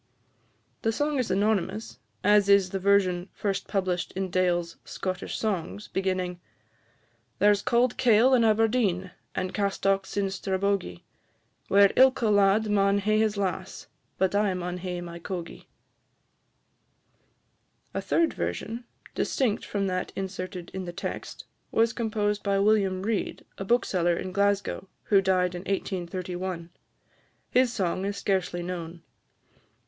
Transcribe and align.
The 0.81 0.91
song 0.91 1.19
is 1.19 1.29
anonymous, 1.29 1.99
as 2.23 2.49
is 2.49 2.71
the 2.71 2.79
version, 2.79 3.29
first 3.33 3.67
published 3.67 4.11
in 4.13 4.31
Dale's 4.31 4.77
"Scottish 4.83 5.37
Songs," 5.37 5.89
beginning 5.89 6.39
"There 7.37 7.53
's 7.53 7.61
cauld 7.61 7.97
kail 7.97 8.33
in 8.33 8.43
Aberdeen, 8.43 9.11
And 9.35 9.53
castocks 9.53 10.17
in 10.17 10.31
Strabogie, 10.31 11.03
Where 11.67 11.91
ilka 11.95 12.29
lad 12.29 12.67
maun 12.67 12.97
hae 12.97 13.19
his 13.19 13.37
lass, 13.37 13.85
But 14.17 14.33
I 14.33 14.55
maun 14.55 14.77
hae 14.79 15.01
my 15.01 15.19
cogie." 15.19 15.67
A 17.93 18.01
third 18.01 18.33
version, 18.33 18.85
distinct 19.13 19.63
from 19.63 19.85
that 19.85 20.11
inserted 20.15 20.71
in 20.73 20.85
the 20.85 20.91
text, 20.93 21.45
was 21.71 21.93
composed 21.93 22.41
by 22.41 22.57
William 22.57 23.03
Reid, 23.03 23.45
a 23.59 23.63
bookseller 23.63 24.17
in 24.17 24.31
Glasgow, 24.31 24.87
who 25.03 25.21
died 25.21 25.53
in 25.53 25.61
1831. 25.67 26.71
His 27.51 27.71
song 27.71 28.03
is 28.05 28.17
scarcely 28.17 28.63
known. 28.63 29.03